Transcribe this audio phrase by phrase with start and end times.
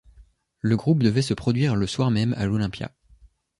[0.61, 2.91] Le groupe devait se produire le soir même à l'Olympia.